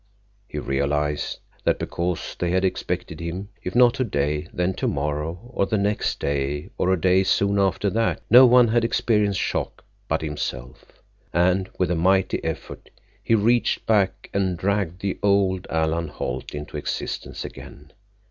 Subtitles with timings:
[0.47, 5.77] He realized that because they had expected him, if not today then tomorrow or the
[5.77, 10.85] next day or a day soon after that, no one had experienced shock but himself,
[11.31, 12.89] and with a mighty effort
[13.21, 17.93] he reached back and dragged the old Alan Holt into existence again.